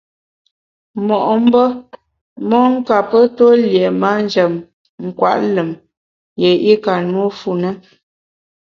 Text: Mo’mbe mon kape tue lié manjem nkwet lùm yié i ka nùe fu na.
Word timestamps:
Mo’mbe 1.05 1.63
mon 2.49 2.71
kape 2.87 3.19
tue 3.35 3.53
lié 3.65 3.85
manjem 4.01 4.53
nkwet 5.05 5.41
lùm 5.55 5.69
yié 6.41 6.49
i 6.71 6.73
ka 6.83 6.93
nùe 7.11 7.25
fu 7.39 7.51
na. 7.61 7.69